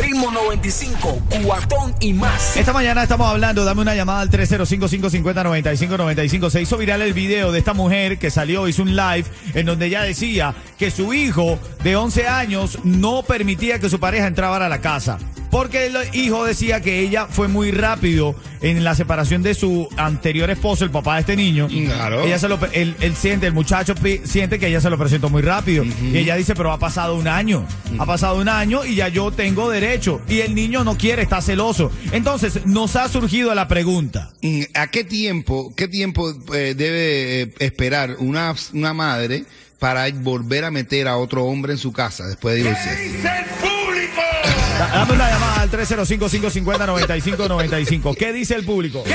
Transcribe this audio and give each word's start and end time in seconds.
Ritmo 0.00 0.30
95, 0.30 1.20
cuatón 1.44 1.94
y 2.00 2.14
más. 2.14 2.56
Esta 2.56 2.72
mañana 2.72 3.02
estamos 3.02 3.28
hablando, 3.28 3.64
dame 3.64 3.82
una 3.82 3.94
llamada 3.94 4.20
al 4.20 4.30
305-550-9595. 4.30 6.48
Se 6.48 6.62
hizo 6.62 6.78
viral 6.78 7.02
el 7.02 7.12
video 7.12 7.52
de 7.52 7.58
esta 7.58 7.74
mujer 7.74 8.18
que 8.18 8.30
salió, 8.30 8.66
hizo 8.66 8.82
un 8.82 8.96
live 8.96 9.24
en 9.52 9.66
donde 9.66 9.84
ella 9.86 10.02
decía 10.02 10.54
que 10.78 10.90
su 10.90 11.12
hijo 11.12 11.58
de 11.82 11.96
11 11.96 12.28
años 12.28 12.78
no 12.84 13.22
permitía 13.22 13.78
que 13.78 13.90
su 13.90 14.00
pareja 14.00 14.26
entrara 14.26 14.64
a 14.64 14.70
la 14.70 14.80
casa. 14.80 15.18
Porque 15.50 15.86
el 15.86 15.96
hijo 16.14 16.44
decía 16.44 16.80
que 16.80 17.00
ella 17.00 17.26
fue 17.28 17.48
muy 17.48 17.70
rápido 17.72 18.34
en 18.62 18.84
la 18.84 18.94
separación 18.94 19.42
de 19.42 19.54
su 19.54 19.88
anterior 19.96 20.48
esposo, 20.50 20.84
el 20.84 20.90
papá 20.90 21.14
de 21.14 21.20
este 21.22 21.36
niño. 21.36 21.66
Claro. 21.86 22.24
Ella 22.24 22.38
se 22.38 22.48
lo, 22.48 22.58
él, 22.72 22.94
él 23.00 23.16
siente, 23.16 23.46
el 23.46 23.52
muchacho 23.52 23.94
pi- 23.94 24.20
siente 24.24 24.58
que 24.58 24.68
ella 24.68 24.80
se 24.80 24.90
lo 24.90 24.96
presentó 24.98 25.28
muy 25.28 25.42
rápido. 25.42 25.82
Y 25.84 26.16
ella 26.18 26.36
dice, 26.36 26.54
pero 26.54 26.70
ha 26.72 26.78
pasado 26.78 27.16
un 27.16 27.26
año. 27.26 27.66
Ha 27.98 28.06
pasado 28.06 28.36
un 28.36 28.48
año 28.48 28.84
y 28.84 28.94
ya 28.94 29.08
yo 29.08 29.32
tengo 29.32 29.68
derecho. 29.70 30.20
Y 30.28 30.40
el 30.40 30.54
niño 30.54 30.84
no 30.84 30.96
quiere, 30.96 31.22
está 31.22 31.40
celoso. 31.40 31.90
Entonces, 32.12 32.64
nos 32.66 32.94
ha 32.96 33.08
surgido 33.08 33.54
la 33.54 33.66
pregunta. 33.66 34.30
Mm, 34.42 34.62
¿A 34.74 34.86
qué 34.86 35.02
tiempo, 35.04 35.72
qué 35.74 35.88
tiempo 35.88 36.30
eh, 36.54 36.74
debe 36.76 37.42
eh, 37.42 37.52
esperar 37.58 38.16
una, 38.20 38.54
una 38.72 38.94
madre 38.94 39.44
para 39.80 40.08
volver 40.10 40.64
a 40.66 40.70
meter 40.70 41.08
a 41.08 41.16
otro 41.16 41.44
hombre 41.44 41.72
en 41.72 41.78
su 41.78 41.92
casa 41.92 42.26
después 42.28 42.54
de 42.54 42.62
divorciarse? 42.62 43.69
Da- 44.80 44.88
Dame 44.88 45.12
una 45.12 45.30
llamada 45.30 45.60
al 45.60 45.70
305-550-9595. 45.70 48.16
¿Qué 48.16 48.32
dice 48.32 48.54
el 48.54 48.64
público? 48.64 49.04
Yo 49.04 49.12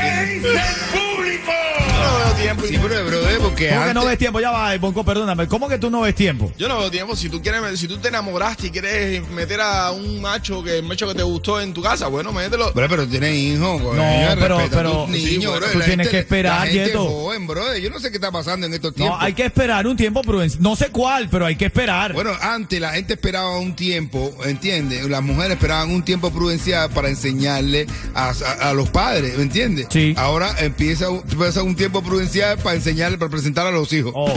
no 1.96 2.18
veo 2.18 2.34
tiempo. 2.42 2.64
Sí, 2.68 2.78
pero 2.82 3.06
brother, 3.06 3.40
porque 3.40 3.70
¿Cómo 3.70 3.86
que 3.86 3.94
no 3.94 4.06
ves 4.06 4.18
tiempo? 4.18 4.40
Ya 4.40 4.52
va, 4.52 4.76
Bonco, 4.78 5.04
perdóname. 5.04 5.48
¿Cómo 5.48 5.68
que 5.68 5.78
tú 5.78 5.90
no 5.90 6.02
ves 6.02 6.16
tiempo? 6.16 6.52
Yo 6.58 6.68
no 6.68 6.78
veo 6.80 6.92
tiempo. 6.92 7.16
Si 7.16 7.30
tú 7.30 7.42
quieres, 7.42 7.80
si 7.80 7.88
tú 7.88 7.98
te 7.98 8.10
enamoraste 8.10 8.68
y 8.68 8.72
quieres 8.72 9.28
meter 9.30 9.62
a 9.62 9.92
un 9.92 10.22
macho 10.22 10.64
que 10.64 10.78
el 10.80 10.84
macho 10.84 11.08
que 11.08 11.16
te 11.16 11.24
gustó 11.24 11.62
en 11.62 11.74
tu 11.74 11.82
casa, 11.82 12.08
bueno, 12.08 12.32
mételo. 12.32 12.72
Bro, 12.74 12.90
pero 12.90 13.08
tienes 13.08 13.34
hijos, 13.36 13.82
coño, 13.82 14.02
pero- 14.40 14.60
pero- 14.70 15.08
sí, 15.12 15.26
niños, 15.38 15.56
bro. 15.56 15.68
tú 15.68 15.80
tienes 15.80 15.88
gente- 16.08 16.10
que 16.10 16.20
esperar, 16.20 16.70
Yeto. 16.70 17.06
joven. 17.06 17.46
Yo 17.82 17.90
no 17.90 18.00
sé 18.00 18.10
qué 18.10 18.18
está 18.18 18.32
pasando 18.32 18.66
en 18.66 18.74
estos 18.74 18.94
tiempos. 18.94 19.18
No, 19.20 19.24
hay 19.26 19.34
que 19.34 19.46
esperar 19.46 19.86
un 19.88 19.96
tiempo 19.96 20.22
prudencial. 20.22 20.62
No 20.64 20.76
sé 20.76 20.90
cuál, 20.90 21.30
pero 21.30 21.46
hay 21.46 21.56
que 21.56 21.66
esperar. 21.66 22.14
Bueno, 22.14 22.32
antes 22.42 22.80
la 22.82 22.92
gente 22.92 23.14
esperaba 23.14 23.58
un 23.60 23.76
tiempo, 23.76 24.36
¿entiendes? 24.46 25.06
Las 25.08 25.22
mujeres 25.22 25.52
esperaban 25.54 25.92
un 25.92 26.04
tiempo 26.04 26.32
prudencial 26.32 26.90
para 26.90 27.10
enseñarle 27.10 27.86
a, 28.14 28.30
a- 28.32 28.70
a 28.70 28.74
los 28.74 28.90
padres, 28.90 29.38
¿me 29.38 29.44
entiendes? 29.44 29.88
Sí. 29.90 30.14
Ahora 30.18 30.56
empieza, 30.60 31.08
empieza 31.08 31.62
un 31.64 31.76
tiempo 31.76 31.85
prudencial 31.90 32.58
para 32.58 32.76
enseñarle, 32.76 33.18
para 33.18 33.32
presentar 33.32 33.66
a 33.68 33.72
los 33.72 33.94
hijos. 33.94 34.12
Oh. 34.16 34.34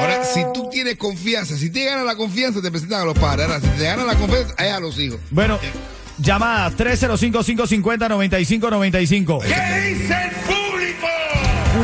Ahora, 0.00 0.24
si 0.24 0.40
tú 0.52 0.68
tienes 0.70 0.96
confianza, 0.96 1.56
si 1.56 1.70
te 1.70 1.84
gana 1.84 2.04
la 2.04 2.16
confianza, 2.16 2.60
te 2.62 2.70
presentan 2.70 3.02
a 3.02 3.04
los 3.04 3.18
padres. 3.18 3.46
Ahora, 3.46 3.60
si 3.60 3.68
te 3.68 3.84
gana 3.84 4.04
la 4.04 4.16
confianza, 4.16 4.54
es 4.58 4.72
a 4.72 4.80
los 4.80 4.98
hijos. 4.98 5.20
Bueno, 5.30 5.58
llamada 6.18 6.70
305-550-9595. 6.70 9.42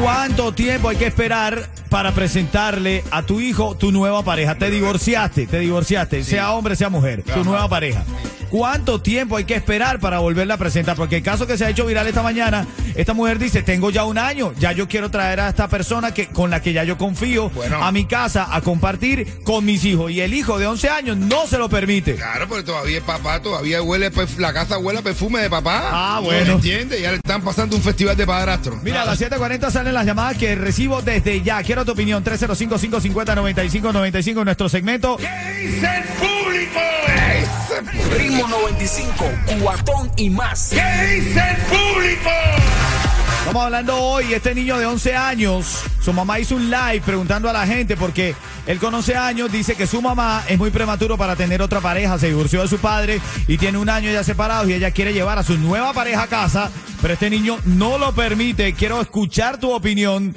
¿Cuánto 0.02 0.54
tiempo 0.54 0.88
hay 0.88 0.96
que 0.96 1.06
esperar 1.06 1.68
para 1.88 2.12
presentarle 2.12 3.02
a 3.10 3.22
tu 3.22 3.40
hijo 3.40 3.76
tu 3.76 3.92
nueva 3.92 4.22
pareja? 4.22 4.54
Te 4.54 4.70
divorciaste, 4.70 5.46
te 5.46 5.58
divorciaste, 5.58 6.24
sea 6.24 6.52
hombre, 6.52 6.76
sea 6.76 6.88
mujer, 6.88 7.22
tu 7.22 7.44
nueva 7.44 7.68
pareja. 7.68 8.04
¿Cuánto 8.50 9.00
tiempo 9.00 9.36
hay 9.36 9.44
que 9.44 9.54
esperar 9.54 10.00
para 10.00 10.18
volverla 10.18 10.54
a 10.54 10.58
presentar? 10.58 10.96
Porque 10.96 11.18
el 11.18 11.22
caso 11.22 11.46
que 11.46 11.56
se 11.56 11.64
ha 11.64 11.70
hecho 11.70 11.86
viral 11.86 12.06
esta 12.08 12.22
mañana, 12.22 12.66
esta 12.96 13.14
mujer 13.14 13.38
dice, 13.38 13.62
tengo 13.62 13.90
ya 13.90 14.04
un 14.04 14.18
año, 14.18 14.52
ya 14.58 14.72
yo 14.72 14.88
quiero 14.88 15.08
traer 15.10 15.38
a 15.40 15.48
esta 15.50 15.68
persona 15.68 16.12
que, 16.12 16.26
con 16.26 16.50
la 16.50 16.60
que 16.60 16.72
ya 16.72 16.82
yo 16.84 16.98
confío 16.98 17.48
Bueno. 17.50 17.80
a 17.82 17.92
mi 17.92 18.06
casa 18.06 18.48
a 18.50 18.60
compartir 18.60 19.40
con 19.44 19.64
mis 19.64 19.84
hijos. 19.84 20.10
Y 20.10 20.20
el 20.20 20.34
hijo 20.34 20.58
de 20.58 20.66
11 20.66 20.88
años 20.90 21.16
no 21.16 21.46
se 21.46 21.58
lo 21.58 21.68
permite. 21.68 22.16
Claro, 22.16 22.46
pero 22.48 22.64
todavía 22.64 22.96
el 22.98 23.04
papá, 23.04 23.40
todavía 23.40 23.80
huele, 23.82 24.10
perf- 24.12 24.38
la 24.38 24.52
casa 24.52 24.78
huele 24.78 24.98
a 24.98 25.02
perfume 25.02 25.40
de 25.40 25.48
papá. 25.50 25.82
Ah, 25.92 26.18
¿Me 26.20 26.26
bueno. 26.26 26.52
entiendes? 26.54 27.00
Ya 27.00 27.10
le 27.10 27.16
están 27.18 27.42
pasando 27.42 27.76
un 27.76 27.82
festival 27.82 28.16
de 28.16 28.26
padrastro. 28.26 28.76
Mira, 28.82 29.02
a 29.02 29.04
las 29.04 29.20
7.40 29.20 29.70
salen 29.70 29.94
las 29.94 30.04
llamadas 30.04 30.36
que 30.36 30.56
recibo 30.56 31.00
desde 31.02 31.40
ya. 31.42 31.62
Quiero 31.62 31.84
tu 31.84 31.92
opinión. 31.92 32.24
305-550-9595 32.24 34.38
en 34.40 34.44
nuestro 34.44 34.68
segmento. 34.68 35.16
Ritmo 37.82 38.46
95, 38.46 39.24
cuatón 39.62 40.10
y 40.16 40.28
más. 40.28 40.72
Estamos 43.38 43.64
hablando 43.64 43.96
hoy, 43.96 44.34
este 44.34 44.54
niño 44.54 44.78
de 44.78 44.84
11 44.84 45.16
años, 45.16 45.82
su 46.02 46.12
mamá 46.12 46.38
hizo 46.38 46.56
un 46.56 46.70
live 46.70 47.00
preguntando 47.00 47.48
a 47.48 47.54
la 47.54 47.66
gente 47.66 47.96
porque 47.96 48.34
él 48.66 48.78
con 48.78 48.94
11 48.94 49.16
años 49.16 49.50
dice 49.50 49.76
que 49.76 49.86
su 49.86 50.02
mamá 50.02 50.44
es 50.46 50.58
muy 50.58 50.70
prematuro 50.70 51.16
para 51.16 51.36
tener 51.36 51.62
otra 51.62 51.80
pareja, 51.80 52.18
se 52.18 52.28
divorció 52.28 52.60
de 52.60 52.68
su 52.68 52.78
padre 52.78 53.18
y 53.48 53.56
tiene 53.56 53.78
un 53.78 53.88
año 53.88 54.10
ya 54.12 54.22
separados 54.22 54.68
y 54.68 54.74
ella 54.74 54.90
quiere 54.90 55.14
llevar 55.14 55.38
a 55.38 55.42
su 55.42 55.56
nueva 55.56 55.94
pareja 55.94 56.24
a 56.24 56.26
casa, 56.26 56.70
pero 57.00 57.14
este 57.14 57.30
niño 57.30 57.58
no 57.64 57.96
lo 57.96 58.14
permite. 58.14 58.74
Quiero 58.74 59.00
escuchar 59.00 59.58
tu 59.58 59.72
opinión. 59.72 60.36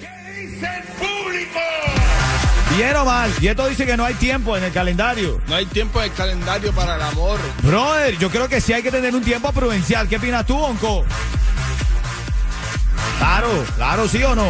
Bien 2.76 2.96
o 2.96 3.06
mal, 3.06 3.32
y 3.40 3.48
esto 3.48 3.68
dice 3.68 3.86
que 3.86 3.96
no 3.96 4.04
hay 4.06 4.16
tiempo 4.16 4.58
en 4.58 4.64
el 4.64 4.72
calendario. 4.72 5.40
No 5.48 5.56
hay 5.56 5.66
tiempo 5.68 6.00
en 6.02 6.06
el 6.10 6.14
calendario 6.14 6.72
para 6.74 6.96
el 6.96 7.02
amor. 7.04 7.40
Brother, 7.62 8.18
yo 8.18 8.30
creo 8.32 8.50
que 8.50 8.60
sí 8.62 8.74
hay 8.74 8.82
que 8.82 8.90
tener 8.92 9.14
un 9.16 9.24
tiempo 9.24 9.52
prudencial. 9.52 10.08
¿Qué 10.10 10.18
opinas 10.18 10.46
tú, 10.48 10.58
Onco? 10.58 11.06
Claro, 13.20 13.48
claro, 13.76 14.08
sí 14.08 14.24
o 14.24 14.36
no. 14.36 14.48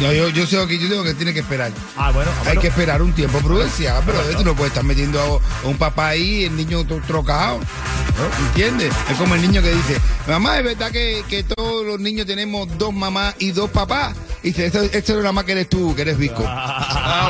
No, 0.00 0.12
yo, 0.12 0.28
yo 0.30 0.46
sé 0.46 0.56
que 0.66 0.78
yo 0.78 0.88
digo 0.88 1.02
que 1.04 1.14
tiene 1.14 1.32
que 1.32 1.40
esperar. 1.40 1.70
Ah, 1.96 2.10
bueno, 2.12 2.30
Hay 2.40 2.44
bueno. 2.46 2.60
que 2.60 2.68
esperar 2.68 3.00
un 3.02 3.12
tiempo 3.12 3.38
prudencial, 3.38 4.02
pero 4.04 4.18
tú 4.36 4.44
no 4.44 4.54
puedes 4.54 4.72
estar 4.72 4.84
metiendo 4.84 5.20
a, 5.20 5.66
un 5.66 5.76
papá 5.76 6.08
ahí, 6.08 6.44
el 6.44 6.56
niño 6.56 6.84
to- 6.84 7.00
trocado. 7.06 7.58
¿no? 7.58 8.46
¿Entiendes? 8.48 8.92
Es 9.10 9.16
como 9.16 9.34
el 9.34 9.42
niño 9.42 9.62
que 9.62 9.72
dice, 9.74 9.98
mamá, 10.26 10.58
es 10.58 10.64
verdad 10.64 10.90
que, 10.90 11.22
que 11.28 11.44
todos 11.44 11.86
los 11.86 12.00
niños 12.00 12.26
tenemos 12.26 12.66
dos 12.78 12.92
mamás 12.92 13.34
y 13.38 13.52
dos 13.52 13.70
papás. 13.70 14.14
Y 14.42 14.48
dice, 14.48 14.66
esto, 14.66 14.82
esto 14.82 15.12
es 15.14 15.18
una 15.18 15.32
más 15.32 15.44
que 15.44 15.52
eres 15.52 15.68
tú, 15.68 15.94
que 15.94 16.02
eres 16.02 16.18
visco. 16.18 16.44
Ah, 16.46 16.75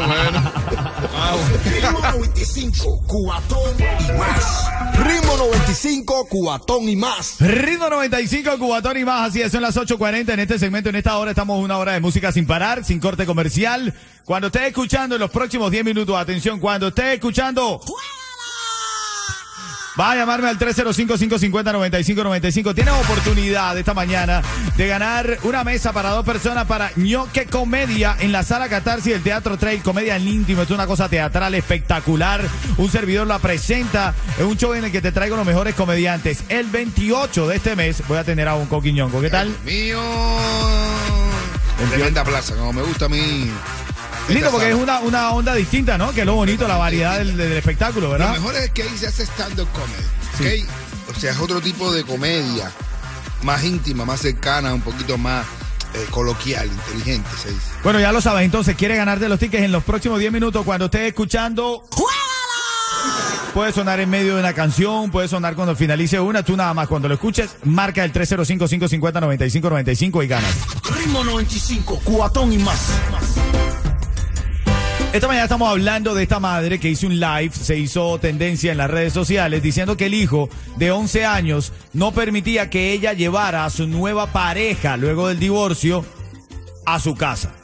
bueno. 0.07 0.53
Ah, 1.15 1.37
bueno. 1.37 1.65
Ritmo 1.65 2.01
95, 2.01 3.03
cuatón 3.07 3.77
y 3.79 4.13
más. 4.13 4.67
Ritmo 4.99 5.37
95, 5.37 6.27
cuatón 6.29 6.89
y 6.89 6.97
más. 6.97 7.37
Ritmo 7.41 7.89
95, 7.91 8.59
Cubatón 8.59 8.97
y 8.97 9.05
más. 9.05 9.31
Así 9.31 9.43
es, 9.43 9.53
son 9.53 9.63
las 9.63 9.77
8.40 9.77 10.33
en 10.33 10.41
este 10.41 10.59
segmento. 10.59 10.89
En 10.89 10.97
esta 10.97 11.17
hora 11.19 11.31
estamos 11.31 11.63
una 11.63 11.79
hora 11.79 11.93
de 11.93 12.01
música 12.01 12.33
sin 12.33 12.47
parar, 12.47 12.85
sin 12.85 13.01
corte 13.01 13.27
comercial. 13.27 13.95
Cuando 14.25 14.49
estés 14.49 14.63
escuchando 14.63 15.17
en 15.17 15.21
los 15.21 15.31
próximos 15.31 15.71
10 15.71 15.85
minutos, 15.85 16.17
atención, 16.17 16.59
cuando 16.61 16.89
estés 16.89 17.15
escuchando... 17.15 17.81
Va 19.99 20.13
a 20.13 20.17
llamarme 20.17 20.49
al 20.49 20.59
305-550-9595. 20.59 22.75
Tienes 22.75 22.93
oportunidad 22.95 23.79
esta 23.79 23.95
mañana 23.95 24.43
de 24.77 24.87
ganar 24.87 25.39
una 25.43 25.65
mesa 25.65 25.95
para 25.95 26.11
dos 26.11 26.23
personas 26.25 26.67
para 26.67 26.93
ñoque 26.97 27.47
comedia 27.47 28.15
en 28.21 28.31
la 28.31 28.43
sala 28.43 28.69
Catarsis 28.69 29.15
del 29.15 29.23
Teatro 29.23 29.57
Trail. 29.57 29.81
Comedia 29.83 30.17
en 30.17 30.29
íntimo. 30.29 30.61
Es 30.63 30.71
una 30.71 30.87
cosa 30.87 31.09
teatral 31.09 31.55
espectacular. 31.55 32.43
Un 32.77 32.91
servidor 32.91 33.27
la 33.27 33.39
presenta. 33.39 34.15
Es 34.39 34.45
un 34.45 34.59
show 34.59 34.75
en 34.75 34.85
el 34.85 34.93
que 34.93 35.01
te 35.01 35.13
traigo 35.13 35.35
los 35.37 35.47
mejores 35.47 35.75
comediantes. 35.75 36.45
El 36.51 36.67
28 36.67 37.49
de 37.49 37.57
este 37.57 37.75
mes 37.75 38.03
voy 38.07 38.19
a 38.19 38.25
tener 38.25 38.49
a 38.49 38.55
un 38.55 38.67
coquiñongo. 38.67 39.23
¿Qué 39.23 39.31
tal? 39.31 39.57
Mío. 39.65 39.99
Tremenda 41.91 42.23
plaza, 42.25 42.55
como 42.55 42.75
me 42.75 42.83
gusta 42.83 43.07
a 43.07 43.09
mí. 43.09 43.51
Lindo 44.29 44.51
porque 44.51 44.71
es 44.71 44.75
una, 44.75 45.01
una 45.01 45.31
onda 45.31 45.55
distinta, 45.55 45.97
¿no? 45.97 46.13
Que 46.13 46.21
es 46.21 46.27
lo 46.27 46.35
bonito, 46.35 46.67
la 46.67 46.77
variedad 46.77 47.19
del, 47.19 47.37
del 47.37 47.53
espectáculo, 47.53 48.07
Lo 48.07 48.13
¿verdad? 48.13 48.33
mejor 48.33 48.57
es 48.57 48.71
que 48.71 48.83
ahí 48.83 48.99
se 48.99 49.07
hace 49.07 49.23
stand-up 49.25 49.69
comedy. 49.73 50.65
¿ok? 50.65 50.69
O 51.17 51.21
sea, 51.21 51.31
es 51.33 51.39
otro 51.39 51.61
tipo 51.61 51.93
de 51.93 52.05
comedia. 52.05 52.71
Más 53.43 53.63
íntima, 53.65 54.05
más 54.05 54.21
cercana, 54.21 54.75
un 54.75 54.81
poquito 54.81 55.17
más 55.19 55.45
eh, 55.95 56.05
coloquial, 56.11 56.67
inteligente, 56.67 57.29
se 57.41 57.51
dice. 57.51 57.61
Bueno, 57.85 58.01
ya 58.01 58.11
lo 58.11 58.21
sabes, 58.21 58.45
entonces, 58.45 58.75
quiere 58.77 58.97
ganarte 58.97 59.29
los 59.29 59.39
tickets 59.39 59.63
en 59.63 59.71
los 59.73 59.85
próximos 59.85 60.19
10 60.19 60.33
minutos 60.33 60.65
cuando 60.65 60.87
estés 60.87 61.03
escuchando. 61.09 61.85
Puede 63.55 63.73
sonar 63.73 64.01
en 64.01 64.11
medio 64.11 64.35
de 64.35 64.41
una 64.41 64.53
canción, 64.53 65.11
puede 65.11 65.29
sonar 65.29 65.55
cuando 65.55 65.75
finalice 65.77 66.19
una, 66.21 66.43
tú 66.43 66.57
nada 66.57 66.75
más 66.75 66.89
cuando 66.89 67.09
lo 67.09 67.15
escuches, 67.15 67.51
marca 67.65 68.05
el 68.05 68.13
305-550-9595 68.13 70.25
y 70.25 70.27
ganas. 70.27 70.53
Ritmo 70.95 71.25
95, 71.25 72.01
cuatón 72.05 72.53
y 72.53 72.59
más. 72.59 72.81
Esta 75.17 75.29
mañana 75.29 75.45
estamos 75.45 75.71
hablando 75.71 76.15
de 76.15 76.25
esta 76.25 76.41
madre 76.41 76.79
que 76.79 76.91
hizo 76.91 77.07
un 77.07 77.19
live, 77.19 77.51
se 77.51 77.79
hizo 77.79 78.19
tendencia 78.19 78.71
en 78.71 78.77
las 78.77 78.91
redes 78.91 79.15
sociales 79.15 79.63
diciendo 79.63 79.97
que 79.97 80.05
el 80.07 80.15
hijo 80.15 80.51
de 80.77 80.91
11 80.91 81.25
años 81.25 81.73
no 81.95 82.13
permitía 82.13 82.69
que 82.69 82.93
ella 82.93 83.15
llevara 83.15 83.65
a 83.65 83.71
su 83.71 83.87
nueva 83.87 84.31
pareja 84.31 84.99
luego 84.99 85.29
del 85.29 85.39
divorcio 85.39 86.05
a 86.85 87.01
su 87.01 87.15
casa. 87.15 87.55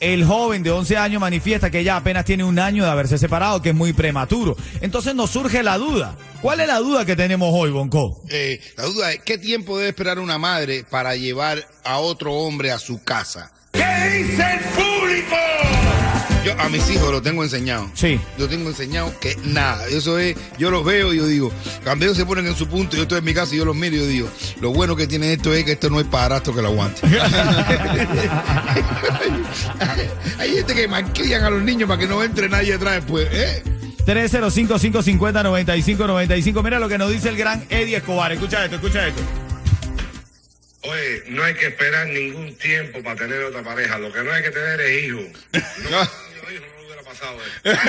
El 0.00 0.24
joven 0.24 0.64
de 0.64 0.72
11 0.72 0.96
años 0.96 1.20
manifiesta 1.20 1.70
que 1.70 1.78
ella 1.78 1.94
apenas 1.94 2.24
tiene 2.24 2.42
un 2.42 2.58
año 2.58 2.82
de 2.82 2.90
haberse 2.90 3.18
separado, 3.18 3.62
que 3.62 3.68
es 3.68 3.74
muy 3.76 3.92
prematuro. 3.92 4.56
Entonces 4.80 5.14
nos 5.14 5.30
surge 5.30 5.62
la 5.62 5.78
duda. 5.78 6.16
¿Cuál 6.42 6.58
es 6.58 6.66
la 6.66 6.80
duda 6.80 7.04
que 7.04 7.14
tenemos 7.14 7.50
hoy, 7.52 7.70
Bonco? 7.70 8.20
Eh, 8.30 8.60
la 8.76 8.82
duda 8.86 9.12
es, 9.12 9.20
¿qué 9.20 9.38
tiempo 9.38 9.78
debe 9.78 9.90
esperar 9.90 10.18
una 10.18 10.38
madre 10.38 10.82
para 10.82 11.14
llevar 11.14 11.64
a 11.84 11.98
otro 11.98 12.32
hombre 12.32 12.72
a 12.72 12.80
su 12.80 13.00
casa? 13.04 13.52
¿Qué 13.70 13.78
dice 13.78 14.42
el 14.42 14.60
público? 14.74 15.53
Yo 16.44 16.52
a 16.60 16.68
mis 16.68 16.88
hijos 16.90 17.10
lo 17.10 17.22
tengo 17.22 17.42
enseñado. 17.42 17.90
Sí. 17.94 18.20
Yo 18.38 18.48
tengo 18.48 18.68
enseñado 18.68 19.18
que 19.18 19.36
nada. 19.44 19.86
Eso 19.88 20.18
es, 20.18 20.36
yo 20.58 20.70
los 20.70 20.84
veo 20.84 21.12
y 21.14 21.18
yo 21.18 21.26
digo, 21.26 21.52
cuando 21.82 22.04
ellos 22.04 22.16
se 22.16 22.26
ponen 22.26 22.46
en 22.46 22.54
su 22.54 22.68
punto, 22.68 22.96
yo 22.96 23.02
estoy 23.02 23.18
en 23.18 23.24
mi 23.24 23.34
casa 23.34 23.54
y 23.54 23.58
yo 23.58 23.64
los 23.64 23.74
miro 23.74 23.96
y 23.96 24.00
yo 24.00 24.06
digo, 24.06 24.28
lo 24.60 24.72
bueno 24.72 24.94
que 24.94 25.06
tiene 25.06 25.32
esto 25.32 25.52
es 25.54 25.64
que 25.64 25.72
esto 25.72 25.88
no 25.90 26.00
es 26.00 26.06
padrastro 26.06 26.54
que 26.54 26.62
lo 26.62 26.68
aguante. 26.68 27.00
Hay 30.38 30.54
gente 30.54 30.74
que 30.74 30.88
malcrían 30.88 31.44
a 31.44 31.50
los 31.50 31.62
niños 31.62 31.88
para 31.88 32.00
que 32.00 32.06
no 32.06 32.22
entre 32.22 32.48
nadie 32.48 32.74
atrás 32.74 32.94
después. 32.96 33.28
¿eh? 33.32 33.62
305-550-9595. 34.06 36.62
Mira 36.62 36.78
lo 36.78 36.88
que 36.88 36.98
nos 36.98 37.10
dice 37.10 37.28
el 37.30 37.36
gran 37.36 37.64
Eddie 37.70 37.96
Escobar. 37.96 38.30
Escucha 38.32 38.64
esto, 38.64 38.76
escucha 38.76 39.08
esto. 39.08 39.22
Oye, 40.82 41.22
no 41.28 41.42
hay 41.42 41.54
que 41.54 41.68
esperar 41.68 42.06
ningún 42.08 42.54
tiempo 42.56 43.02
para 43.02 43.16
tener 43.16 43.42
otra 43.44 43.62
pareja. 43.62 43.98
Lo 43.98 44.12
que 44.12 44.22
no 44.22 44.30
hay 44.30 44.42
que 44.42 44.50
tener 44.50 44.78
es 44.80 45.04
hijos. 45.04 45.24
No, 45.90 46.08
no 46.52 46.84
hubiera 46.84 47.02
pasado 47.02 47.38
eso. 47.42 47.80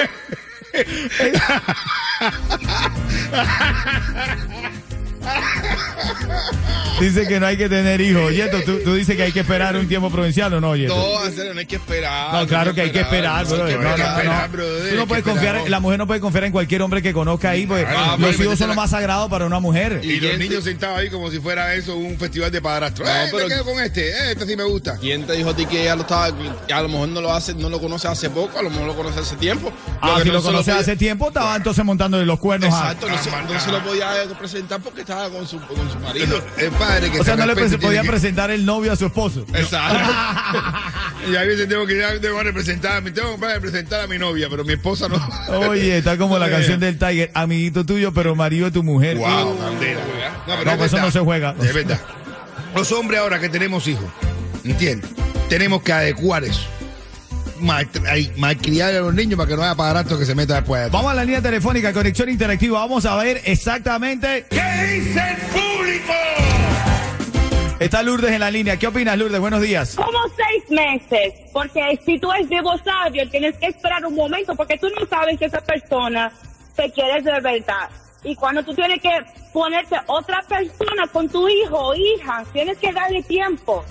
Dice 6.99 7.27
que 7.27 7.39
no 7.41 7.45
hay 7.47 7.57
que 7.57 7.67
tener 7.67 7.99
hijos. 7.99 8.31
Yeto, 8.33 8.61
¿tú, 8.63 8.79
tú 8.83 8.93
dices 8.93 9.17
que 9.17 9.23
hay 9.23 9.31
que 9.33 9.41
esperar 9.41 9.75
un 9.75 9.85
tiempo 9.87 10.09
provincial 10.09 10.53
o 10.53 10.61
no, 10.61 10.75
Yeto? 10.77 10.95
No, 10.95 11.29
serio, 11.29 11.53
no 11.53 11.59
hay 11.59 11.65
que 11.65 11.75
esperar. 11.75 12.33
No, 12.33 12.47
claro 12.47 12.73
que 12.73 12.81
hay 12.81 12.91
que 12.91 13.01
esperar, 13.01 13.45
no 13.47 13.53
hay 13.65 13.73
brother. 13.73 13.77
que 13.77 13.83
No, 13.83 13.89
no, 13.89 14.17
esperar. 14.17 14.49
no. 14.49 14.89
Tú 14.89 14.95
no 14.95 15.07
puedes 15.07 15.23
confiar, 15.25 15.69
la 15.69 15.79
mujer 15.81 15.97
no 15.97 16.07
puede 16.07 16.21
confiar 16.21 16.45
en 16.45 16.51
cualquier 16.53 16.81
hombre 16.83 17.01
que 17.01 17.11
conozca 17.11 17.49
ahí, 17.49 17.65
porque 17.65 17.85
Ah, 17.85 18.15
los 18.17 18.39
hijos 18.39 18.57
son 18.57 18.69
lo 18.69 18.75
más 18.75 18.91
sagrado 18.91 19.27
para 19.29 19.45
una 19.45 19.59
mujer. 19.59 19.99
Y 20.03 20.11
los 20.13 20.19
quién 20.19 20.31
te- 20.31 20.37
niños 20.37 20.63
sentados 20.63 20.99
ahí 20.99 21.09
como 21.09 21.29
si 21.29 21.39
fuera 21.39 21.73
eso 21.75 21.95
un 21.97 22.17
festival 22.17 22.49
de 22.51 22.61
padrastro. 22.61 23.03
No, 23.05 23.11
eh, 23.11 23.27
pero- 23.29 23.43
me 23.43 23.53
quedo 23.53 23.65
con 23.65 23.83
este, 23.83 24.09
eh, 24.11 24.31
este 24.31 24.45
sí 24.47 24.55
me 24.55 24.63
gusta. 24.63 24.97
¿Quién 24.97 25.25
te 25.27 25.33
dijo 25.33 25.49
a 25.49 25.55
ti 25.55 25.65
que 25.65 25.81
ella 25.81 25.95
lo 25.97 26.03
estaba, 26.03 26.25
a 26.27 26.81
lo 26.81 26.87
mejor 26.89 27.09
no 27.09 27.19
lo 27.21 27.33
hace, 27.33 27.53
no 27.55 27.69
lo 27.69 27.81
conoce 27.81 28.07
hace 28.07 28.29
poco, 28.29 28.57
a 28.57 28.61
lo 28.63 28.69
mejor 28.69 28.87
lo 28.87 28.95
conoce 28.95 29.19
hace 29.19 29.35
tiempo? 29.35 29.71
Ah, 30.01 30.15
que 30.17 30.23
si 30.23 30.27
no 30.29 30.35
lo 30.35 30.43
conoce 30.43 30.71
hace 30.71 30.95
tiempo, 30.95 31.27
estaba 31.27 31.57
entonces 31.57 31.83
montando 31.83 32.23
los 32.23 32.39
cuernos. 32.39 32.73
a- 32.73 32.93
Exacto, 32.93 33.09
no, 33.09 33.17
se, 33.21 33.29
no 33.53 33.59
se 33.59 33.71
lo 33.71 33.83
podía 33.83 34.07
presentar 34.39 34.79
porque 34.79 35.01
estaba 35.01 35.14
con 35.31 35.47
su, 35.47 35.59
con 35.61 35.89
su 35.91 35.99
marido. 35.99 36.43
El 36.57 36.71
padre 36.71 37.09
que 37.11 37.19
O 37.19 37.23
sea, 37.23 37.33
se 37.35 37.39
no 37.39 37.45
le 37.47 37.53
respete 37.55 37.77
pre- 37.77 37.87
podía 37.87 38.01
que- 38.03 38.07
presentar 38.09 38.51
el 38.51 38.65
novio 38.65 38.91
a 38.91 38.95
su 38.95 39.05
esposo. 39.05 39.45
Exacto. 39.53 39.99
Y 41.31 41.35
a 41.35 41.41
veces 41.41 41.67
tengo 41.67 41.87
que 41.87 41.97
ya 41.97 42.19
tengo 42.21 42.37
que 42.37 42.43
representar, 42.43 43.03
tengo 43.03 43.39
que 43.39 43.47
representar 43.47 44.01
a 44.01 44.07
mi 44.07 44.19
novia, 44.19 44.47
pero 44.47 44.63
mi 44.63 44.73
esposa 44.73 45.07
no. 45.09 45.15
Oye, 45.69 45.97
está 45.97 46.17
como 46.19 46.37
la 46.37 46.47
Eh. 46.47 46.51
canción 46.51 46.79
del 46.79 46.99
Tiger, 46.99 47.31
amiguito 47.33 47.83
tuyo, 47.83 48.13
pero 48.13 48.35
marido 48.35 48.65
de 48.65 48.71
tu 48.71 48.83
mujer. 48.83 49.17
Wow, 49.17 49.57
bandera. 49.57 50.01
No, 50.47 50.63
No, 50.63 50.71
es 50.71 50.77
pues 50.77 50.93
eso 50.93 51.01
no 51.01 51.09
se 51.09 51.19
juega. 51.21 51.55
Es 51.63 51.73
verdad. 51.73 51.99
Los 52.75 52.91
hombres 52.91 53.19
ahora 53.21 53.39
que 53.39 53.49
tenemos 53.49 53.87
hijos, 53.87 54.05
¿entiendes? 54.63 55.09
Tenemos 55.49 55.81
que 55.81 55.93
adecuar 55.93 56.43
eso. 56.43 56.67
Mal- 57.59 57.87
Malcriar 58.37 58.93
a 58.95 58.99
los 58.99 59.13
niños 59.13 59.37
para 59.37 59.49
que 59.49 59.55
no 59.55 59.63
haya 59.63 59.75
padrastro 59.75 60.17
que 60.19 60.25
se 60.25 60.35
meta 60.35 60.55
después. 60.55 60.83
de. 60.83 60.89
Vamos 60.89 61.11
a 61.11 61.15
la 61.15 61.23
línea 61.23 61.41
telefónica, 61.41 61.93
conexión 61.93 62.29
interactiva. 62.29 62.79
Vamos 62.79 63.05
a 63.05 63.15
ver 63.17 63.41
exactamente. 63.45 64.45
¿Qué 64.49 64.61
dice 64.91 65.19
el 65.31 65.37
público? 65.47 66.13
Está 67.79 68.01
Lourdes 68.03 68.31
en 68.31 68.39
la 68.39 68.49
línea. 68.51 68.77
¿Qué 68.77 68.87
opinas, 68.87 69.17
Lourdes? 69.17 69.39
Buenos 69.39 69.61
días. 69.61 69.95
Como 69.95 70.17
seis 70.35 70.63
meses, 70.69 71.33
porque 71.51 71.99
si 72.05 72.17
tú 72.19 72.31
eres 72.31 72.49
divorciado, 72.49 73.11
tienes 73.31 73.55
que 73.57 73.67
esperar 73.67 74.05
un 74.05 74.15
momento, 74.15 74.55
porque 74.55 74.77
tú 74.77 74.87
no 74.97 75.05
sabes 75.07 75.37
que 75.37 75.45
esa 75.45 75.61
persona 75.61 76.31
te 76.75 76.89
quiere 76.91 77.21
de 77.21 77.39
verdad. 77.41 77.89
Y 78.23 78.33
cuando 78.35 78.63
tú 78.63 78.73
tienes 78.73 79.01
que 79.01 79.09
ponerte 79.53 79.95
otra 80.07 80.41
persona 80.43 81.05
con 81.11 81.29
tu 81.29 81.47
hijo 81.47 81.77
o 81.77 81.93
hija, 81.95 82.43
tienes 82.53 82.77
que 82.77 82.91
darle 82.91 83.21
tiempo, 83.23 83.83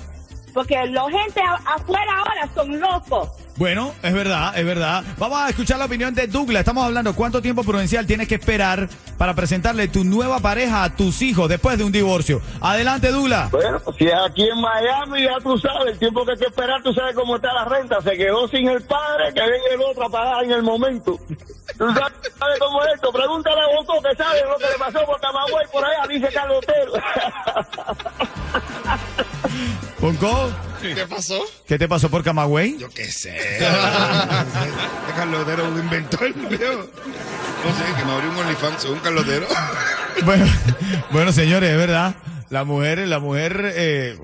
porque 0.53 0.75
la 0.87 1.05
gente 1.11 1.41
afuera 1.67 2.13
ahora 2.19 2.49
son 2.55 2.81
locos. 2.81 3.29
Bueno, 3.57 3.95
es 4.03 4.13
verdad, 4.13 4.59
es 4.59 4.67
verdad. 4.67 5.05
Vamos 5.17 5.39
a 5.39 5.49
escuchar 5.49 5.79
la 5.79 5.85
opinión 5.85 6.13
de 6.13 6.27
Douglas. 6.27 6.61
Estamos 6.61 6.85
hablando 6.85 7.15
cuánto 7.15 7.41
tiempo 7.41 7.63
prudencial 7.63 8.05
tienes 8.05 8.27
que 8.27 8.35
esperar 8.35 8.89
para 9.17 9.35
presentarle 9.35 9.87
tu 9.87 10.03
nueva 10.03 10.41
pareja 10.41 10.83
a 10.83 10.97
tus 10.97 11.23
hijos 11.23 11.49
después 11.49 11.79
de 11.79 11.85
un 11.85 11.93
divorcio. 11.93 12.43
Adelante, 12.61 13.13
Douglas. 13.13 13.53
Bueno, 13.53 13.81
si 13.97 14.07
es 14.07 14.15
aquí 14.15 14.49
en 14.49 14.61
Miami, 14.61 15.23
ya 15.23 15.39
tú 15.41 15.57
sabes, 15.59 15.93
el 15.93 15.99
tiempo 15.99 16.25
que 16.25 16.33
hay 16.33 16.39
que 16.39 16.47
esperar, 16.47 16.83
tú 16.83 16.93
sabes 16.93 17.15
cómo 17.15 17.37
está 17.37 17.53
la 17.53 17.65
renta. 17.67 18.01
Se 18.01 18.17
quedó 18.17 18.49
sin 18.49 18.69
el 18.69 18.83
padre, 18.83 19.33
que 19.33 19.41
venga 19.41 19.67
el 19.73 19.81
otro 19.83 20.07
a 20.07 20.11
pagar 20.11 20.45
en 20.45 20.51
el 20.51 20.63
momento. 20.63 21.21
¿Tú 21.79 21.93
sabes, 21.93 22.13
sabes 22.37 22.59
cómo 22.59 22.83
es 22.83 22.95
esto? 22.95 23.13
Pregúntale 23.13 23.61
a 23.61 23.77
Boto 23.77 24.03
que 24.03 24.17
sabe 24.17 24.41
lo 24.49 24.59
que 24.59 24.67
le 24.67 24.79
pasó 24.79 25.07
por 25.07 25.21
Camagüey 25.21 25.67
por 25.73 25.85
allá, 25.85 26.09
dice 26.09 26.29
Carlos 26.33 26.59
Otero. 26.59 26.93
Ponco, 30.05 30.53
¿Qué 30.83 31.07
pasó? 31.07 31.43
¿qué 31.67 31.79
te 31.79 31.89
pasó 31.89 32.11
por 32.11 32.23
Camagüey? 32.23 32.77
Yo 32.77 32.91
qué 32.91 33.11
sé. 33.11 33.35
Este 33.57 33.65
Carlotero 35.17 35.67
un 35.67 35.79
inventor, 35.79 36.37
¿no? 36.37 36.51
No 36.51 36.51
sé, 36.51 36.59
que 37.97 38.05
me 38.05 38.13
abrió 38.13 38.31
un 38.31 38.37
OnlyFans, 38.37 38.85
un 38.85 38.99
Carlotero. 38.99 39.47
Bueno, 40.27 40.45
bueno, 41.11 41.33
señores, 41.33 41.71
es 41.71 41.79
verdad. 41.79 42.17
La 42.51 42.65
mujer, 42.65 42.99
la 43.09 43.19
mujer, 43.19 43.73
eh, 43.75 44.19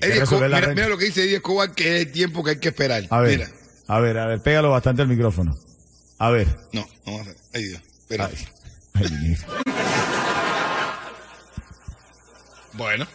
Escobar, 0.00 0.50
la 0.50 0.60
mira, 0.66 0.88
lo 0.88 0.98
que 0.98 1.04
dice 1.04 1.22
Eddie 1.22 1.36
Escobar, 1.36 1.72
que 1.74 1.94
es 1.94 2.06
el 2.06 2.12
tiempo 2.12 2.42
que 2.42 2.50
hay 2.50 2.58
que 2.58 2.70
esperar. 2.70 3.04
A 3.08 3.20
ver, 3.20 3.38
Mira. 3.38 3.50
a 3.86 4.00
ver, 4.00 4.18
a 4.18 4.26
ver, 4.26 4.42
pégalo 4.42 4.70
bastante 4.70 5.02
al 5.02 5.08
micrófono. 5.08 5.56
A 6.18 6.30
ver. 6.30 6.48
No, 6.72 6.80
no 7.06 7.12
vamos 7.12 7.20
a 7.20 7.30
hacer. 7.30 7.36
Ay, 7.54 7.64
Dios. 7.66 7.82
Espera. 8.00 8.30
Ay, 8.94 9.06
ay, 9.12 9.36
Bueno, 12.72 13.06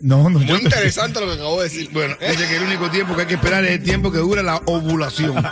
¿No? 0.00 0.16
¿No? 0.18 0.22
No, 0.24 0.30
muy 0.38 0.46
yo- 0.46 0.56
interesante 0.58 1.20
lo 1.20 1.26
que 1.26 1.32
acabo 1.34 1.58
de 1.58 1.64
decir. 1.64 1.90
Bueno, 1.92 2.16
dice 2.20 2.48
que 2.48 2.56
el 2.56 2.62
único 2.64 2.90
tiempo 2.90 3.14
que 3.14 3.22
hay 3.22 3.28
que 3.28 3.34
esperar 3.34 3.64
es 3.64 3.72
el 3.72 3.82
tiempo 3.82 4.10
que 4.10 4.18
dura 4.18 4.42
la 4.42 4.56
ovulación. 4.66 5.36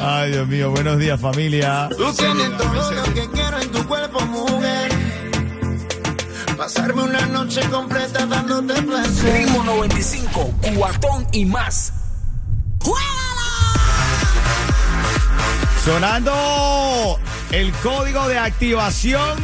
Ay, 0.00 0.30
Dios 0.32 0.46
mío, 0.48 0.70
buenos 0.70 0.98
días, 0.98 1.20
familia. 1.20 1.88
Tú 1.96 2.12
tienes 2.14 2.56
todo 2.56 2.92
lo 2.92 3.02
que 3.14 3.28
quiero 3.30 3.60
en 3.60 3.70
tu 3.70 3.86
cuerpo, 3.86 4.20
mujer. 4.26 4.90
Pasarme 6.56 7.02
una 7.02 7.26
noche 7.26 7.60
completa 7.70 8.26
dándote 8.26 8.80
placer. 8.82 9.46
Ritmo 9.46 9.64
95, 9.64 10.54
cuatón 10.76 11.26
y 11.32 11.44
más. 11.44 11.92
Sonando 15.84 17.18
el 17.52 17.72
código 17.82 18.28
de 18.28 18.38
activación 18.38 19.38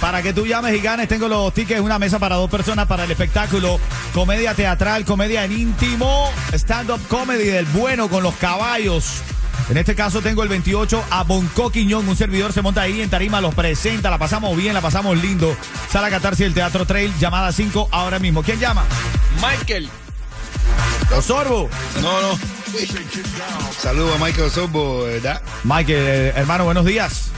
para 0.00 0.22
que 0.22 0.32
tú 0.32 0.46
llames 0.46 0.74
y 0.74 0.80
ganes. 0.80 1.08
Tengo 1.08 1.28
los 1.28 1.52
tickets, 1.54 1.80
una 1.80 1.98
mesa 1.98 2.18
para 2.18 2.36
dos 2.36 2.50
personas 2.50 2.86
para 2.86 3.04
el 3.04 3.10
espectáculo. 3.10 3.80
Comedia 4.12 4.54
teatral, 4.54 5.04
comedia 5.04 5.44
en 5.44 5.52
íntimo, 5.52 6.30
stand-up 6.52 7.00
comedy 7.08 7.44
del 7.44 7.66
bueno 7.66 8.08
con 8.08 8.22
los 8.22 8.34
caballos. 8.34 9.22
En 9.68 9.76
este 9.76 9.94
caso 9.94 10.20
tengo 10.20 10.42
el 10.42 10.48
28 10.48 11.04
a 11.10 11.24
Bonco 11.24 11.70
Quiñón, 11.70 12.08
un 12.08 12.16
servidor 12.16 12.52
se 12.52 12.62
monta 12.62 12.82
ahí 12.82 13.00
en 13.00 13.10
tarima, 13.10 13.40
los 13.40 13.54
presenta, 13.54 14.10
la 14.10 14.18
pasamos 14.18 14.56
bien, 14.56 14.74
la 14.74 14.80
pasamos 14.80 15.16
lindo. 15.16 15.56
Sala 15.90 16.08
Catarsis 16.10 16.44
del 16.44 16.54
Teatro 16.54 16.84
Trail, 16.84 17.12
llamada 17.18 17.50
5 17.50 17.88
ahora 17.90 18.18
mismo. 18.18 18.42
¿Quién 18.42 18.60
llama? 18.60 18.84
Michael. 19.42 19.88
Osorbo. 21.16 21.68
No, 22.00 22.22
no. 22.22 22.38
Saludos 23.78 24.20
a 24.20 24.24
Michael 24.24 24.50
Sorbo, 24.50 25.04
¿verdad? 25.04 25.40
Michael, 25.64 25.98
eh, 25.98 26.32
hermano, 26.36 26.64
buenos 26.64 26.84
días. 26.84 27.30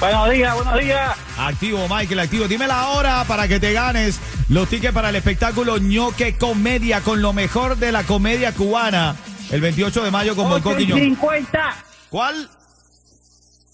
Buenos 0.00 0.30
días, 0.30 0.54
buenos 0.54 0.78
días. 0.78 1.16
Activo, 1.38 1.86
Michael, 1.88 2.20
activo. 2.20 2.48
Dime 2.48 2.66
la 2.66 2.88
hora 2.90 3.24
para 3.24 3.48
que 3.48 3.58
te 3.60 3.72
ganes 3.72 4.18
los 4.48 4.68
tickets 4.68 4.92
para 4.94 5.08
el 5.10 5.16
espectáculo 5.16 5.78
ñoque 5.78 6.36
comedia 6.36 7.00
con 7.00 7.22
lo 7.22 7.32
mejor 7.32 7.76
de 7.76 7.92
la 7.92 8.02
comedia 8.04 8.52
cubana. 8.52 9.16
El 9.50 9.60
28 9.60 10.02
de 10.04 10.10
mayo 10.10 10.34
con 10.34 10.60
Quiñón. 10.76 10.98
50, 10.98 11.76
¿Cuál? 12.10 12.48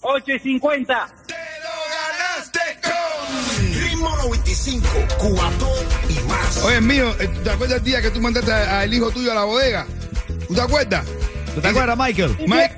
8 0.01 0.31
y 0.33 0.39
50. 0.39 1.07
¡Te 1.27 1.33
lo 1.33 1.69
ganaste 2.37 2.59
con 2.83 3.73
Ritmo 3.81 4.09
95, 4.17 4.87
cuatón 5.17 5.69
y 6.09 6.19
más. 6.27 6.57
Oye, 6.63 6.81
mío, 6.81 7.15
eh, 7.19 7.27
¿te 7.43 7.49
acuerdas 7.49 7.77
el 7.79 7.83
día 7.83 8.01
que 8.01 8.11
tú 8.11 8.21
mandaste 8.21 8.51
a- 8.51 8.81
al 8.81 8.93
hijo 8.93 9.09
tuyo 9.11 9.31
a 9.31 9.35
la 9.35 9.43
bodega? 9.45 9.87
¿Tú 10.47 10.53
te 10.53 10.61
acuerdas? 10.61 11.05
¿Tú 11.55 11.61
te 11.61 11.67
acuerdas, 11.69 11.97
Michael? 11.97 12.35
Mike, 12.47 12.77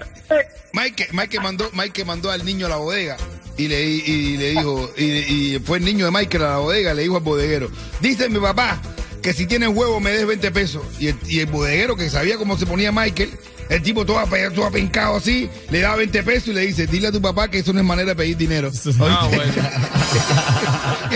Mike, 0.74 1.08
Mike 1.12 1.40
mandó, 1.40 1.70
Mike 1.74 2.06
mandó 2.06 2.30
al 2.32 2.46
niño 2.46 2.68
a 2.68 2.70
la 2.70 2.76
bodega 2.78 3.18
y 3.58 3.68
le, 3.68 3.84
y 3.84 4.38
le 4.38 4.52
dijo, 4.52 4.92
y, 4.98 5.04
y 5.04 5.60
fue 5.60 5.78
el 5.78 5.86
niño 5.86 6.06
de 6.06 6.12
Michael 6.12 6.44
a 6.44 6.50
la 6.52 6.58
bodega, 6.58 6.94
le 6.94 7.04
dijo 7.04 7.18
al 7.18 7.24
bodeguero, 7.24 7.70
dice 8.02 8.30
mi 8.30 8.40
papá 8.40 8.82
que 9.26 9.34
si 9.34 9.46
tienes 9.48 9.70
huevo 9.70 10.00
me 10.00 10.12
des 10.12 10.28
20 10.28 10.52
pesos. 10.52 10.84
Y 11.00 11.08
el, 11.08 11.16
y 11.28 11.40
el 11.40 11.48
bodeguero 11.48 11.96
que 11.96 12.08
sabía 12.12 12.38
cómo 12.38 12.60
se 12.60 12.68
ponía 12.68 12.92
Michael, 12.92 13.32
El 13.70 13.82
tipo 13.82 14.06
todo, 14.06 14.20
todo 14.54 14.68
apencado 14.68 15.16
así, 15.16 15.50
le 15.72 15.80
da 15.80 15.96
20 15.96 16.22
pesos 16.22 16.50
y 16.50 16.54
le 16.54 16.62
dice, 16.62 16.86
dile 16.86 17.08
a 17.08 17.12
tu 17.12 17.20
papá 17.20 17.48
que 17.48 17.58
eso 17.58 17.74
no 17.74 17.80
es 17.80 17.86
manera 17.86 18.10
de 18.10 18.16
pedir 18.16 18.38
dinero. 18.38 18.70
Ah, 19.02 19.26
¿Oíste? 19.26 19.36
bueno. 19.36 19.52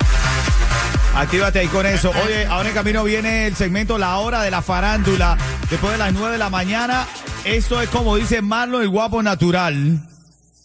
Actívate 1.17 1.61
ahí 1.61 1.69
con 1.69 1.87
eso. 1.87 2.11
Oye, 2.25 2.45
ahora 2.47 2.69
en 2.69 2.75
camino 2.75 3.03
viene 3.03 3.47
el 3.47 3.57
segmento 3.57 3.97
La 3.97 4.19
Hora 4.19 4.43
de 4.43 4.51
la 4.51 4.61
Farándula. 4.61 5.39
Después 5.71 5.93
de 5.93 5.99
las 5.99 6.13
9 6.13 6.33
de 6.33 6.39
la 6.39 6.51
mañana. 6.51 7.07
Esto 7.45 7.81
es 7.81 7.89
como 7.89 8.17
dice 8.17 8.43
Marlon, 8.43 8.83
el 8.83 8.89
guapo 8.89 9.23
natural. 9.23 9.99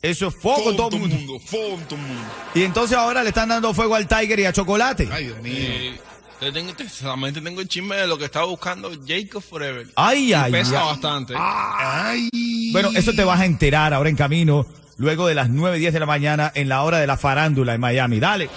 Eso 0.01 0.27
es 0.27 0.35
fuego 0.35 0.75
todo 0.75 0.89
el 0.95 0.99
mundo. 0.99 1.39
fuego 1.39 1.75
en 1.75 1.85
todo 1.85 1.99
el 1.99 2.05
mundo. 2.05 2.23
Y 2.55 2.63
entonces 2.63 2.97
ahora 2.97 3.21
le 3.23 3.29
están 3.29 3.49
dando 3.49 3.73
fuego 3.73 3.95
al 3.95 4.07
Tiger 4.07 4.39
y 4.39 4.45
a 4.45 4.51
Chocolate. 4.51 5.07
Ay, 5.11 5.25
Dios 5.25 5.41
mío. 5.41 5.53
Eh, 5.55 5.99
te 6.39 6.51
tengo, 6.51 6.73
te- 6.73 6.89
solamente 6.89 7.39
tengo 7.39 7.61
el 7.61 7.67
chisme 7.67 7.95
de 7.95 8.07
lo 8.07 8.17
que 8.17 8.25
estaba 8.25 8.45
buscando 8.47 8.91
Jacob 9.07 9.43
Forever. 9.47 9.87
Ay, 9.95 10.29
Y 10.29 10.33
ay, 10.33 10.51
Pesa 10.51 10.81
ay. 10.81 10.85
bastante. 10.87 11.33
Ay. 11.37 12.29
Bueno, 12.73 12.89
eso 12.95 13.13
te 13.13 13.23
vas 13.23 13.39
a 13.39 13.45
enterar 13.45 13.93
ahora 13.93 14.09
en 14.09 14.15
camino, 14.15 14.65
luego 14.97 15.27
de 15.27 15.35
las 15.35 15.49
9, 15.49 15.77
10 15.77 15.93
de 15.93 15.99
la 15.99 16.05
mañana, 16.07 16.51
en 16.55 16.67
la 16.67 16.81
hora 16.81 16.97
de 16.97 17.05
la 17.07 17.15
farándula 17.15 17.75
en 17.75 17.79
Miami. 17.81 18.19
Dale. 18.19 18.49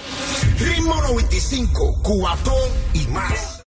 Ritmo 0.58 0.94
95, 1.02 1.98
cuatón 2.02 2.70
y 2.92 3.06
más. 3.08 3.53